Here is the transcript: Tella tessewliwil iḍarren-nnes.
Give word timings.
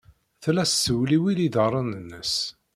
Tella 0.43 0.63
tessewliwil 0.67 1.37
iḍarren-nnes. 1.47 2.35